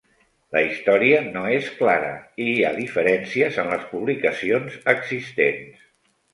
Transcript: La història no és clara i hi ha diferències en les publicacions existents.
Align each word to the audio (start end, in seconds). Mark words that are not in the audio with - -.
La 0.55 0.61
història 0.69 1.19
no 1.35 1.43
és 1.57 1.67
clara 1.81 2.09
i 2.47 2.49
hi 2.53 2.57
ha 2.63 2.73
diferències 2.79 3.61
en 3.67 3.71
les 3.77 3.87
publicacions 3.95 4.83
existents. 4.99 5.89